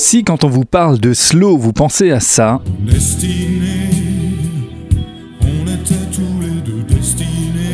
Si 0.00 0.22
quand 0.22 0.44
on 0.44 0.48
vous 0.48 0.64
parle 0.64 1.00
de 1.00 1.12
slow, 1.12 1.58
vous 1.58 1.72
pensez 1.72 2.12
à 2.12 2.20
ça, 2.20 2.60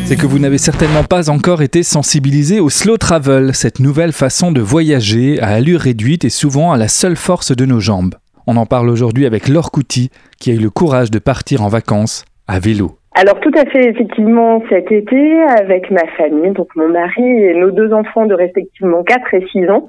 c'est 0.07 0.17
que 0.17 0.27
vous 0.27 0.39
n'avez 0.39 0.57
certainement 0.57 1.05
pas 1.05 1.29
encore 1.29 1.61
été 1.61 1.83
sensibilisé 1.83 2.61
au 2.61 2.71
slow 2.71 2.97
travel, 2.97 3.53
cette 3.53 3.79
nouvelle 3.79 4.13
façon 4.13 4.53
de 4.53 4.63
voyager 4.63 5.39
à 5.43 5.49
allure 5.49 5.81
réduite 5.81 6.25
et 6.25 6.31
souvent 6.31 6.73
à 6.73 6.79
la 6.79 6.89
seule 6.89 7.17
force 7.17 7.55
de 7.55 7.67
nos 7.67 7.79
jambes. 7.79 8.15
On 8.47 8.57
en 8.57 8.65
parle 8.65 8.89
aujourd'hui 8.89 9.27
avec 9.27 9.47
Laure 9.47 9.71
qui 9.87 10.11
a 10.47 10.55
eu 10.55 10.59
le 10.59 10.71
courage 10.71 11.11
de 11.11 11.19
partir 11.19 11.61
en 11.61 11.69
vacances 11.69 12.25
à 12.49 12.59
vélo. 12.59 12.93
Alors 13.15 13.39
tout 13.41 13.53
à 13.55 13.67
fait, 13.67 13.91
effectivement, 13.91 14.63
cet 14.71 14.91
été, 14.91 15.43
avec 15.61 15.91
ma 15.91 16.07
famille, 16.17 16.53
donc 16.53 16.69
mon 16.75 16.89
mari 16.89 17.23
et 17.23 17.53
nos 17.53 17.71
deux 17.71 17.93
enfants 17.93 18.25
de 18.25 18.35
respectivement 18.35 19.03
4 19.03 19.35
et 19.35 19.47
6 19.53 19.69
ans, 19.69 19.87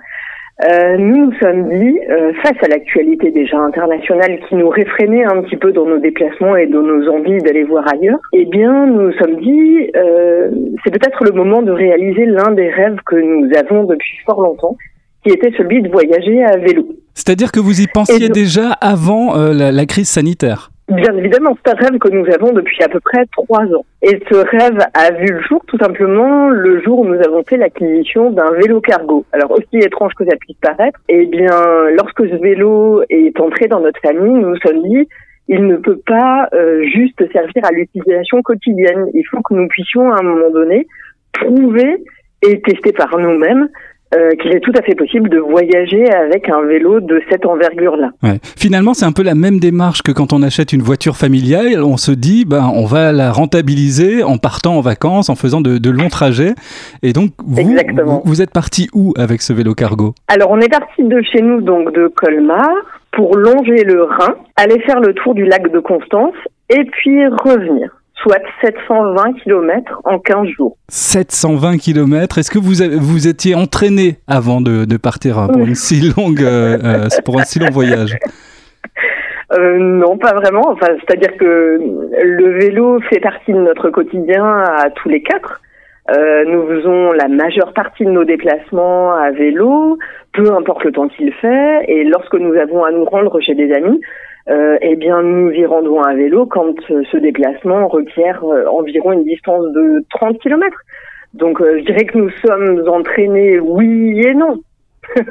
euh, 0.63 0.97
nous 0.97 1.25
nous 1.25 1.33
sommes 1.39 1.67
dit, 1.67 1.99
euh, 2.09 2.31
face 2.41 2.55
à 2.63 2.67
l'actualité 2.67 3.29
déjà 3.31 3.57
internationale 3.57 4.39
qui 4.47 4.55
nous 4.55 4.69
réfrénait 4.69 5.25
un 5.25 5.41
petit 5.41 5.57
peu 5.57 5.73
dans 5.73 5.85
nos 5.85 5.97
déplacements 5.97 6.55
et 6.55 6.65
dans 6.67 6.81
nos 6.81 7.09
envies 7.09 7.39
d'aller 7.39 7.63
voir 7.63 7.85
ailleurs, 7.91 8.19
eh 8.31 8.45
bien, 8.45 8.85
nous 8.85 9.07
nous 9.07 9.13
sommes 9.13 9.35
dit, 9.41 9.91
euh, 9.97 10.49
c'est 10.83 10.91
peut-être 10.91 11.25
le 11.25 11.31
moment 11.31 11.61
de 11.61 11.71
réaliser 11.71 12.25
l'un 12.25 12.51
des 12.51 12.69
rêves 12.69 12.99
que 13.05 13.17
nous 13.17 13.49
avons 13.57 13.83
depuis 13.83 14.17
fort 14.25 14.41
longtemps, 14.41 14.77
qui 15.25 15.33
était 15.33 15.51
celui 15.57 15.81
de 15.81 15.89
voyager 15.89 16.41
à 16.43 16.55
vélo. 16.57 16.87
C'est-à-dire 17.13 17.51
que 17.51 17.59
vous 17.59 17.81
y 17.81 17.87
pensiez 17.87 18.29
déjà 18.29 18.71
avant 18.79 19.35
la, 19.35 19.71
la 19.71 19.85
crise 19.85 20.07
sanitaire? 20.07 20.69
Bien 20.87 21.17
évidemment, 21.17 21.57
c'est 21.57 21.71
un 21.71 21.75
rêve 21.75 21.97
que 21.97 22.09
nous 22.09 22.31
avons 22.31 22.53
depuis 22.53 22.83
à 22.83 22.87
peu 22.87 22.99
près 22.99 23.25
trois 23.31 23.63
ans. 23.63 23.85
Et 24.03 24.21
ce 24.29 24.35
rêve 24.35 24.77
a 24.93 25.11
vu 25.13 25.33
le 25.33 25.41
jour 25.41 25.63
tout 25.65 25.79
simplement 25.79 26.49
le 26.49 26.79
jour 26.83 26.99
où 26.99 27.05
nous 27.05 27.19
avons 27.25 27.43
fait 27.43 27.57
l'acquisition 27.57 28.29
d'un 28.29 28.51
vélo 28.51 28.81
cargo. 28.81 29.25
Alors 29.31 29.49
aussi 29.49 29.83
étrange 29.83 30.13
que 30.13 30.25
ça 30.25 30.35
puisse 30.39 30.57
paraître, 30.61 30.99
eh 31.09 31.25
bien, 31.25 31.89
lorsque 31.97 32.29
ce 32.29 32.35
vélo 32.35 33.01
est 33.09 33.39
entré 33.39 33.67
dans 33.67 33.79
notre 33.79 33.99
famille, 33.99 34.31
nous 34.31 34.51
nous 34.51 34.57
sommes 34.57 34.83
dit, 34.83 35.07
il 35.47 35.65
ne 35.65 35.77
peut 35.77 35.99
pas 36.05 36.49
euh, 36.53 36.83
juste 36.83 37.31
servir 37.31 37.65
à 37.65 37.71
l'utilisation 37.71 38.43
quotidienne. 38.43 39.07
Il 39.15 39.23
faut 39.31 39.41
que 39.41 39.55
nous 39.55 39.67
puissions 39.67 40.11
à 40.11 40.19
un 40.19 40.23
moment 40.23 40.51
donné 40.51 40.85
prouver 41.33 41.97
et 42.43 42.61
tester 42.61 42.91
par 42.91 43.17
nous-mêmes 43.17 43.69
euh, 44.15 44.31
qu'il 44.41 44.55
est 44.55 44.59
tout 44.59 44.71
à 44.77 44.81
fait 44.81 44.95
possible 44.95 45.29
de 45.29 45.39
voyager 45.39 46.09
avec 46.11 46.49
un 46.49 46.61
vélo 46.61 46.99
de 46.99 47.21
cette 47.29 47.45
envergure-là. 47.45 48.11
Ouais. 48.23 48.39
Finalement, 48.57 48.93
c'est 48.93 49.05
un 49.05 49.11
peu 49.11 49.23
la 49.23 49.35
même 49.35 49.59
démarche 49.59 50.01
que 50.01 50.11
quand 50.11 50.33
on 50.33 50.41
achète 50.41 50.73
une 50.73 50.81
voiture 50.81 51.17
familiale. 51.17 51.83
On 51.83 51.97
se 51.97 52.11
dit, 52.11 52.45
ben, 52.45 52.71
on 52.73 52.85
va 52.85 53.11
la 53.11 53.31
rentabiliser 53.31 54.23
en 54.23 54.37
partant 54.37 54.77
en 54.77 54.81
vacances, 54.81 55.29
en 55.29 55.35
faisant 55.35 55.61
de, 55.61 55.77
de 55.77 55.89
longs 55.89 56.09
trajets. 56.09 56.53
Et 57.03 57.13
donc, 57.13 57.31
vous, 57.45 57.63
vous, 57.63 58.21
vous, 58.23 58.41
êtes 58.41 58.51
parti 58.51 58.87
où 58.93 59.13
avec 59.17 59.41
ce 59.41 59.53
vélo 59.53 59.73
cargo? 59.73 60.13
Alors, 60.27 60.51
on 60.51 60.59
est 60.59 60.71
parti 60.71 61.03
de 61.03 61.21
chez 61.21 61.41
nous, 61.41 61.61
donc 61.61 61.93
de 61.93 62.07
Colmar, 62.07 62.69
pour 63.11 63.37
longer 63.37 63.83
le 63.83 64.03
Rhin, 64.03 64.35
aller 64.55 64.79
faire 64.81 64.99
le 64.99 65.13
tour 65.13 65.33
du 65.33 65.45
lac 65.45 65.71
de 65.71 65.79
Constance 65.79 66.35
et 66.69 66.83
puis 66.85 67.25
revenir 67.27 67.89
soit 68.25 68.41
720 68.61 69.33
km 69.43 70.01
en 70.03 70.17
15 70.17 70.47
jours. 70.47 70.77
720 70.89 71.77
km. 71.77 72.39
Est-ce 72.39 72.49
que 72.49 72.57
vous, 72.57 72.73
vous 72.99 73.27
étiez 73.27 73.53
entraîné 73.53 74.17
avant 74.27 74.61
de, 74.61 74.85
de 74.85 74.97
partir 74.97 75.47
pour 75.53 75.65
une 75.65 75.75
si 75.75 76.11
longue 76.15 76.41
euh, 76.41 76.77
euh 76.83 77.07
pour 77.23 77.39
un 77.39 77.43
si 77.43 77.59
long 77.59 77.69
voyage? 77.71 78.17
Euh, 79.53 79.77
non, 79.77 80.17
pas 80.17 80.33
vraiment. 80.33 80.63
Enfin, 80.69 80.87
c'est-à-dire 80.99 81.37
que 81.37 81.79
le 82.19 82.59
vélo 82.59 82.99
fait 83.09 83.19
partie 83.19 83.53
de 83.53 83.59
notre 83.59 83.91
quotidien 83.91 84.43
à 84.43 84.89
tous 84.89 85.07
les 85.07 85.21
quatre. 85.21 85.61
Euh, 86.11 86.43
nous 86.45 86.67
faisons 86.67 87.11
la 87.11 87.27
majeure 87.27 87.71
partie 87.73 88.05
de 88.05 88.09
nos 88.09 88.25
déplacements 88.25 89.13
à 89.13 89.29
vélo, 89.29 89.99
peu 90.33 90.51
importe 90.51 90.83
le 90.83 90.91
temps 90.91 91.07
qu'il 91.07 91.31
fait. 91.33 91.85
Et 91.87 92.03
lorsque 92.05 92.33
nous 92.33 92.55
avons 92.55 92.83
à 92.83 92.91
nous 92.91 93.05
rendre 93.05 93.39
chez 93.39 93.53
des 93.53 93.71
amis, 93.71 94.01
euh, 94.47 94.77
eh 94.81 94.95
bien, 94.95 95.23
nous 95.23 95.49
y 95.51 95.65
rendons 95.65 96.01
à 96.01 96.13
vélo 96.13 96.45
quand 96.45 96.75
euh, 96.91 97.01
ce 97.11 97.17
déplacement 97.17 97.87
requiert 97.87 98.43
euh, 98.43 98.65
environ 98.67 99.13
une 99.13 99.23
distance 99.23 99.65
de 99.73 100.05
30 100.11 100.37
km. 100.39 100.77
Donc, 101.33 101.61
je 101.61 101.83
dirais 101.83 102.05
que 102.05 102.17
nous 102.17 102.29
sommes 102.45 102.87
entraînés, 102.87 103.59
oui 103.59 104.21
et 104.21 104.35
non. 104.35 104.61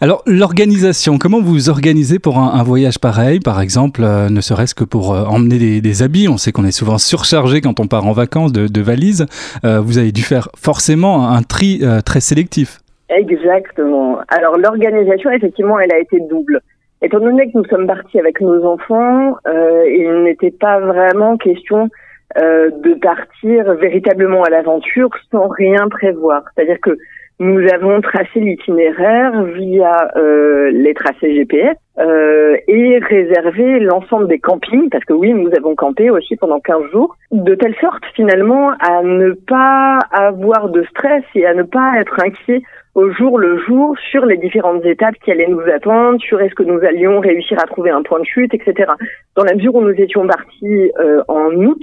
Alors, 0.00 0.22
l'organisation, 0.26 1.18
comment 1.18 1.40
vous 1.40 1.52
vous 1.52 1.70
organisez 1.70 2.18
pour 2.18 2.38
un, 2.38 2.62
voyage 2.64 2.98
pareil, 2.98 3.38
par 3.38 3.60
exemple, 3.60 4.02
ne 4.02 4.40
serait-ce 4.40 4.74
que 4.74 4.82
pour 4.82 5.10
emmener 5.10 5.80
des, 5.80 6.02
habits 6.02 6.26
On 6.28 6.38
sait 6.38 6.50
qu'on 6.50 6.64
est 6.64 6.72
souvent 6.72 6.98
surchargé 6.98 7.60
quand 7.60 7.78
on 7.78 7.86
part 7.86 8.06
en 8.06 8.12
vacances 8.12 8.52
de, 8.52 8.66
de 8.66 8.80
valises. 8.80 9.26
vous 9.62 9.98
avez 9.98 10.10
dû 10.10 10.22
faire 10.22 10.48
forcément 10.56 11.28
un 11.28 11.42
tri 11.42 11.82
très 12.04 12.20
sélectif. 12.20 12.80
Exactement. 13.08 14.18
Alors, 14.28 14.58
l'organisation, 14.58 15.30
effectivement, 15.30 15.78
elle 15.78 15.92
a 15.92 16.00
été 16.00 16.18
double. 16.28 16.60
Étant 17.00 17.20
donné 17.20 17.50
que 17.50 17.58
nous 17.58 17.64
sommes 17.66 17.86
partis 17.86 18.18
avec 18.18 18.40
nos 18.40 18.64
enfants, 18.64 19.36
euh, 19.46 19.84
il 19.88 20.22
n'était 20.24 20.50
pas 20.50 20.80
vraiment 20.80 21.36
question 21.36 21.88
euh, 22.36 22.70
de 22.70 22.94
partir 22.94 23.72
véritablement 23.74 24.42
à 24.42 24.50
l'aventure 24.50 25.10
sans 25.30 25.48
rien 25.48 25.88
prévoir. 25.88 26.42
C'est-à-dire 26.54 26.80
que 26.82 26.98
nous 27.40 27.60
avons 27.72 28.00
tracé 28.00 28.40
l'itinéraire 28.40 29.44
via 29.44 30.10
euh, 30.16 30.70
les 30.72 30.92
tracés 30.92 31.36
GPS 31.36 31.76
euh, 31.98 32.56
et 32.66 32.98
réservé 32.98 33.78
l'ensemble 33.78 34.26
des 34.26 34.40
campings, 34.40 34.90
parce 34.90 35.04
que 35.04 35.12
oui, 35.12 35.32
nous 35.32 35.50
avons 35.56 35.76
campé 35.76 36.10
aussi 36.10 36.36
pendant 36.36 36.58
15 36.58 36.90
jours, 36.90 37.16
de 37.30 37.54
telle 37.54 37.76
sorte 37.80 38.02
finalement 38.14 38.72
à 38.80 39.02
ne 39.02 39.32
pas 39.32 40.00
avoir 40.10 40.68
de 40.68 40.82
stress 40.90 41.22
et 41.34 41.46
à 41.46 41.54
ne 41.54 41.62
pas 41.62 42.00
être 42.00 42.18
inquiet 42.20 42.62
au 42.98 43.12
jour 43.12 43.38
le 43.38 43.58
jour 43.58 43.96
sur 44.10 44.26
les 44.26 44.36
différentes 44.38 44.84
étapes 44.84 45.14
qui 45.24 45.30
allaient 45.30 45.46
nous 45.46 45.62
attendre, 45.72 46.20
sur 46.20 46.40
est-ce 46.40 46.54
que 46.56 46.64
nous 46.64 46.80
allions 46.84 47.20
réussir 47.20 47.56
à 47.62 47.66
trouver 47.66 47.90
un 47.90 48.02
point 48.02 48.18
de 48.18 48.24
chute, 48.24 48.52
etc. 48.52 48.90
Dans 49.36 49.44
la 49.44 49.54
mesure 49.54 49.76
où 49.76 49.82
nous 49.82 49.94
étions 49.94 50.26
partis 50.26 50.90
euh, 50.98 51.22
en 51.28 51.52
août, 51.54 51.80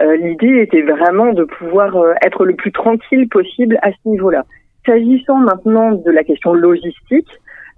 euh, 0.00 0.16
l'idée 0.16 0.62
était 0.62 0.80
vraiment 0.80 1.34
de 1.34 1.44
pouvoir 1.44 1.94
euh, 1.96 2.14
être 2.24 2.46
le 2.46 2.54
plus 2.54 2.72
tranquille 2.72 3.28
possible 3.28 3.78
à 3.82 3.90
ce 3.90 4.08
niveau-là. 4.08 4.44
S'agissant 4.86 5.36
maintenant 5.36 5.92
de 5.92 6.10
la 6.10 6.24
question 6.24 6.54
logistique, 6.54 7.28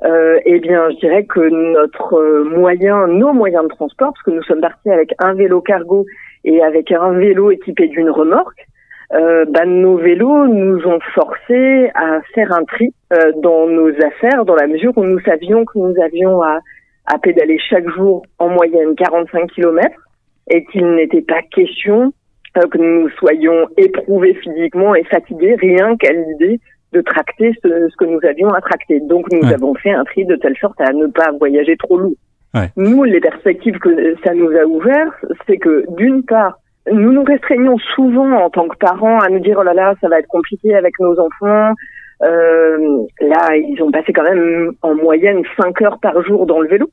eh 0.04 0.60
bien, 0.60 0.88
je 0.90 0.96
dirais 1.00 1.24
que 1.24 1.40
notre 1.40 2.44
moyen, 2.44 3.08
nos 3.08 3.32
moyens 3.32 3.64
de 3.64 3.68
transport, 3.70 4.12
parce 4.12 4.22
que 4.22 4.30
nous 4.30 4.44
sommes 4.44 4.60
partis 4.60 4.90
avec 4.90 5.12
un 5.18 5.34
vélo 5.34 5.60
cargo 5.60 6.06
et 6.44 6.62
avec 6.62 6.92
un 6.92 7.10
vélo 7.14 7.50
équipé 7.50 7.88
d'une 7.88 8.10
remorque, 8.10 8.67
euh, 9.14 9.46
bah, 9.48 9.64
nos 9.64 9.96
vélos 9.96 10.46
nous 10.48 10.86
ont 10.86 10.98
forcé 11.14 11.90
à 11.94 12.20
faire 12.34 12.52
un 12.52 12.64
tri 12.64 12.92
euh, 13.12 13.32
dans 13.36 13.66
nos 13.66 13.90
affaires, 14.04 14.44
dans 14.44 14.54
la 14.54 14.66
mesure 14.66 14.92
où 14.96 15.04
nous 15.04 15.20
savions 15.20 15.64
que 15.64 15.78
nous 15.78 15.94
avions 16.02 16.42
à, 16.42 16.58
à 17.06 17.18
pédaler 17.18 17.58
chaque 17.58 17.88
jour 17.88 18.26
en 18.38 18.50
moyenne 18.50 18.94
45 18.96 19.50
km 19.52 19.88
et 20.50 20.64
qu'il 20.66 20.86
n'était 20.94 21.22
pas 21.22 21.40
question 21.54 22.12
euh, 22.58 22.66
que 22.68 22.78
nous 22.78 23.08
soyons 23.18 23.66
éprouvés 23.78 24.34
physiquement 24.34 24.94
et 24.94 25.04
fatigués 25.04 25.56
rien 25.56 25.96
qu'à 25.96 26.12
l'idée 26.12 26.60
de 26.92 27.00
tracter 27.00 27.52
ce, 27.62 27.88
ce, 27.88 27.96
que 27.96 28.04
nous 28.04 28.20
avions 28.24 28.52
à 28.52 28.60
tracter. 28.60 29.00
Donc 29.00 29.26
nous 29.32 29.46
avons 29.52 29.74
fait 29.74 29.90
un 29.90 30.04
tri 30.04 30.26
de 30.26 30.36
telle 30.36 30.56
sorte 30.56 30.80
à 30.80 30.92
ne 30.92 31.06
pas 31.06 31.30
voyager 31.38 31.76
trop 31.76 31.96
lourd. 31.98 32.16
Ouais. 32.54 32.70
Nous, 32.76 33.04
les 33.04 33.20
perspectives 33.20 33.78
que 33.78 34.16
ça 34.24 34.32
nous 34.34 34.50
a 34.50 34.64
ouvertes, 34.64 35.24
c'est 35.46 35.58
que 35.58 35.84
d'une 35.96 36.22
part, 36.22 36.58
nous 36.92 37.12
nous 37.12 37.24
restreignons 37.24 37.78
souvent 37.94 38.30
en 38.32 38.50
tant 38.50 38.68
que 38.68 38.76
parents 38.76 39.18
à 39.18 39.28
nous 39.28 39.40
dire 39.40 39.56
oh 39.58 39.62
là 39.62 39.74
là 39.74 39.94
ça 40.00 40.08
va 40.08 40.18
être 40.18 40.28
compliqué 40.28 40.74
avec 40.74 40.98
nos 41.00 41.18
enfants. 41.18 41.74
Euh, 42.22 42.98
là 43.20 43.56
ils 43.56 43.80
ont 43.82 43.90
passé 43.90 44.12
quand 44.12 44.24
même 44.24 44.72
en 44.82 44.94
moyenne 44.94 45.42
cinq 45.60 45.80
heures 45.82 45.98
par 46.00 46.22
jour 46.22 46.46
dans 46.46 46.60
le 46.60 46.68
vélo, 46.68 46.90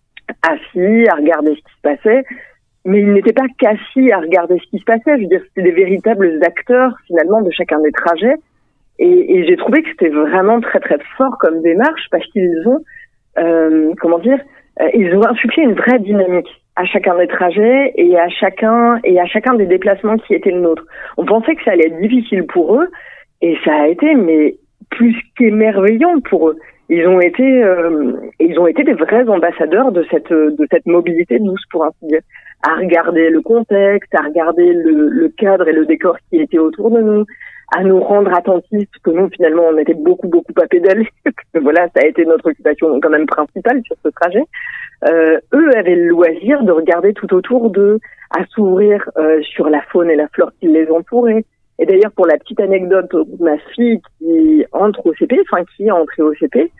assis 0.47 1.07
à 1.09 1.15
regarder 1.15 1.51
ce 1.51 1.61
qui 1.61 1.75
se 1.75 1.81
passait. 1.81 2.23
Mais 2.85 2.99
ils 2.99 3.13
n'étaient 3.13 3.33
pas 3.33 3.47
qu'assis 3.57 4.11
à 4.11 4.19
regarder 4.19 4.59
ce 4.59 4.69
qui 4.69 4.79
se 4.79 4.85
passait. 4.85 5.17
Je 5.17 5.21
veux 5.21 5.27
dire 5.27 5.41
c'était 5.47 5.69
des 5.69 5.75
véritables 5.75 6.39
acteurs 6.43 6.95
finalement 7.07 7.41
de 7.41 7.51
chacun 7.51 7.79
des 7.81 7.91
trajets. 7.91 8.35
Et, 8.97 9.45
j'ai 9.45 9.57
trouvé 9.57 9.83
que 9.83 9.89
c'était 9.89 10.09
vraiment 10.09 10.61
très 10.61 10.79
très 10.79 10.97
fort 11.17 11.37
comme 11.39 11.61
démarche 11.61 12.07
parce 12.11 12.25
qu'ils 12.27 12.63
ont 12.65 12.79
euh, 13.37 13.91
comment 13.99 14.19
dire 14.19 14.39
ils 14.93 15.15
ont 15.15 15.25
insufflé 15.25 15.63
une 15.63 15.73
vraie 15.73 15.99
dynamique 15.99 16.49
à 16.75 16.85
chacun 16.85 17.17
des 17.17 17.27
trajets 17.27 17.93
et 17.95 18.17
à 18.19 18.27
chacun 18.29 18.99
et 19.03 19.19
à 19.19 19.25
chacun 19.25 19.55
des 19.55 19.65
déplacements 19.65 20.17
qui 20.17 20.33
étaient 20.33 20.51
le 20.51 20.59
nôtre. 20.59 20.83
On 21.17 21.25
pensait 21.25 21.55
que 21.55 21.63
ça 21.63 21.71
allait 21.71 21.87
être 21.87 22.01
difficile 22.01 22.45
pour 22.45 22.75
eux 22.75 22.89
et 23.41 23.57
ça 23.63 23.73
a 23.73 23.87
été 23.87 24.13
mais 24.15 24.55
plus 24.89 25.15
qu'émerveillant 25.37 26.19
pour 26.21 26.49
eux. 26.49 26.57
Ils 26.89 27.07
ont 27.07 27.19
été 27.19 27.63
euh, 27.63 28.13
ils 28.39 28.59
ont 28.59 28.67
été 28.67 28.83
des 28.83 28.93
vrais 28.93 29.27
ambassadeurs 29.27 29.91
de 29.91 30.05
cette 30.11 30.31
de 30.31 30.67
cette 30.69 30.85
mobilité 30.85 31.39
douce 31.39 31.63
pour 31.71 31.85
ainsi 31.85 32.05
dire, 32.05 32.21
à 32.61 32.75
regarder 32.75 33.29
le 33.29 33.41
contexte, 33.41 34.13
à 34.13 34.23
regarder 34.23 34.73
le, 34.73 35.09
le 35.09 35.29
cadre 35.29 35.67
et 35.67 35.73
le 35.73 35.85
décor 35.85 36.17
qui 36.29 36.39
était 36.39 36.59
autour 36.59 36.91
de 36.91 37.01
nous, 37.01 37.25
à 37.73 37.83
nous 37.83 37.99
rendre 37.99 38.33
attentifs, 38.33 38.89
que 39.03 39.09
nous, 39.11 39.29
finalement, 39.29 39.63
on 39.69 39.77
était 39.77 39.93
beaucoup, 39.93 40.27
beaucoup 40.27 40.53
à 40.61 40.67
pédaler. 40.67 41.07
voilà, 41.61 41.87
ça 41.95 42.03
a 42.03 42.07
été 42.07 42.25
notre 42.25 42.49
occupation 42.49 42.99
quand 42.99 43.09
même 43.09 43.25
principale 43.25 43.81
sur 43.85 43.95
ce 44.03 44.09
trajet. 44.09 44.43
Euh, 45.09 45.39
eux 45.53 45.69
avaient 45.75 45.95
le 45.95 46.07
loisir 46.07 46.63
de 46.63 46.71
regarder 46.71 47.13
tout 47.13 47.33
autour 47.33 47.69
d'eux, 47.69 47.99
à 48.37 48.45
s'ouvrir 48.47 49.09
euh, 49.17 49.41
sur 49.41 49.69
la 49.69 49.81
faune 49.81 50.09
et 50.09 50.15
la 50.15 50.27
flore 50.29 50.51
qui 50.59 50.67
les 50.67 50.89
entourait. 50.89 51.45
Et 51.79 51.85
d'ailleurs, 51.85 52.11
pour 52.11 52.25
la 52.25 52.37
petite 52.37 52.59
anecdote, 52.59 53.13
ma 53.39 53.57
fille 53.73 54.01
qui 54.17 54.65
entre 54.71 55.05
au 55.07 55.13
CP, 55.13 55.37
enfin 55.41 55.63
qui 55.75 55.87
est 55.87 55.91
entrée 55.91 56.21
au 56.21 56.33
CP, 56.33 56.71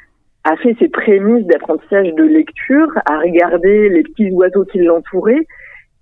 a 0.45 0.55
fait 0.57 0.75
ses 0.79 0.87
prémices 0.87 1.45
d'apprentissage 1.47 2.13
de 2.13 2.23
lecture, 2.23 2.87
a 3.05 3.19
regardé 3.19 3.89
les 3.89 4.03
petits 4.03 4.31
oiseaux 4.31 4.63
qui 4.65 4.79
l'entouraient 4.79 5.45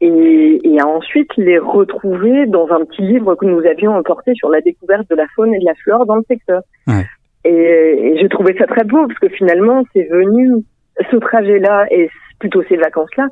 et, 0.03 0.59
et 0.63 0.79
a 0.79 0.87
ensuite 0.87 1.35
les 1.37 1.57
retrouvé 1.57 2.45
dans 2.47 2.67
un 2.71 2.83
petit 2.85 3.01
livre 3.01 3.35
que 3.35 3.45
nous 3.45 3.65
avions 3.65 3.95
emporté 3.95 4.33
sur 4.35 4.49
la 4.49 4.61
découverte 4.61 5.09
de 5.09 5.15
la 5.15 5.25
faune 5.35 5.53
et 5.53 5.59
de 5.59 5.65
la 5.65 5.75
flore 5.75 6.05
dans 6.05 6.15
le 6.15 6.23
secteur. 6.27 6.61
Ouais. 6.87 7.05
Et, 7.45 7.51
et 7.51 8.17
j'ai 8.17 8.29
trouvé 8.29 8.55
ça 8.57 8.65
très 8.65 8.83
beau 8.83 9.07
parce 9.07 9.19
que 9.19 9.29
finalement, 9.29 9.83
c'est 9.93 10.07
venu, 10.09 10.63
ce 11.09 11.15
trajet-là 11.17 11.87
et 11.91 12.09
plutôt 12.39 12.63
ces 12.67 12.77
vacances-là, 12.77 13.27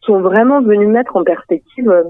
sont 0.00 0.20
vraiment 0.20 0.62
venus 0.62 0.88
mettre 0.88 1.16
en 1.16 1.24
perspective 1.24 1.88
euh, 1.90 2.04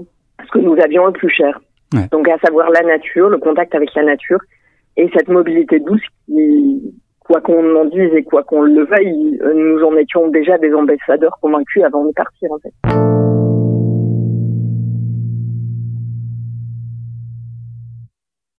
ce 0.45 0.51
que 0.51 0.59
nous 0.59 0.77
avions 0.83 1.05
le 1.07 1.11
plus 1.11 1.29
cher. 1.29 1.59
Ouais. 1.93 2.07
Donc 2.11 2.27
à 2.27 2.37
savoir 2.39 2.69
la 2.69 2.81
nature, 2.81 3.29
le 3.29 3.37
contact 3.37 3.73
avec 3.75 3.89
la 3.95 4.03
nature 4.03 4.39
et 4.97 5.09
cette 5.15 5.27
mobilité 5.27 5.79
douce 5.79 6.01
qui, 6.25 6.93
quoi 7.19 7.41
qu'on 7.41 7.75
en 7.75 7.85
dise 7.85 8.13
et 8.15 8.23
quoi 8.23 8.43
qu'on 8.43 8.61
le 8.61 8.85
veuille, 8.85 9.39
euh, 9.41 9.53
nous 9.53 9.83
en 9.83 9.95
étions 9.97 10.27
déjà 10.29 10.57
des 10.57 10.73
ambassadeurs 10.73 11.37
convaincus 11.41 11.83
avant 11.83 12.05
de 12.05 12.11
partir 12.13 12.51
en 12.51 12.59
fait. 12.59 13.22